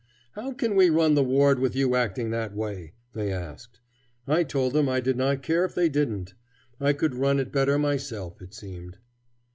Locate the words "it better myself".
7.39-8.41